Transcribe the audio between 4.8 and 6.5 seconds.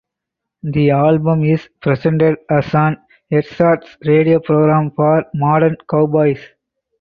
for modern cowboys.